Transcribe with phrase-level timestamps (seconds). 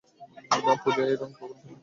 [0.57, 1.77] না, পূজা এই রং কখনই পরবে না।